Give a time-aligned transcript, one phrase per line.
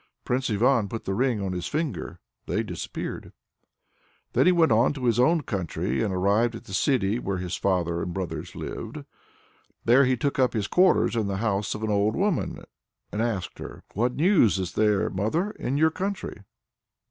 [0.25, 3.33] Prince Ivan put the ring on his finger they disappeared.
[4.33, 7.41] Then he went on to his own country, and arrived at the city in which
[7.41, 9.05] his father and brothers lived.
[9.85, 12.63] There he took up his quarters in the house of an old woman,
[13.11, 16.45] and asked her: "What news is there, mother, in your country?"